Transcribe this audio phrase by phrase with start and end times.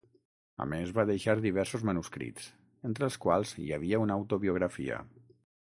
[0.63, 2.49] A més, va deixar diversos manuscrits,
[2.91, 5.01] entre els quals hi havia una autobiografia.